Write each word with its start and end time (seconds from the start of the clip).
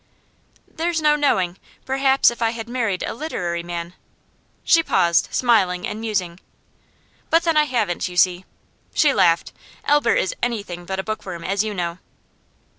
'There's 0.67 0.99
no 0.99 1.15
knowing; 1.15 1.59
perhaps 1.85 2.31
if 2.31 2.41
I 2.41 2.49
had 2.49 2.67
married 2.67 3.03
a 3.03 3.13
literary 3.13 3.61
man' 3.61 3.93
She 4.63 4.81
paused, 4.81 5.27
smiling 5.31 5.85
and 5.85 6.01
musing. 6.01 6.39
'But 7.29 7.43
then 7.43 7.55
I 7.55 7.65
haven't, 7.65 8.09
you 8.09 8.17
see.' 8.17 8.43
She 8.95 9.13
laughed. 9.13 9.53
'Albert 9.85 10.15
is 10.15 10.33
anything 10.41 10.85
but 10.85 10.97
a 10.99 11.03
bookworm, 11.03 11.43
as 11.43 11.63
you 11.63 11.75
know. 11.75 11.99